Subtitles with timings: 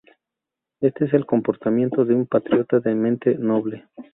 [0.79, 3.87] Este es el comportamiento de un patriota de mente noble.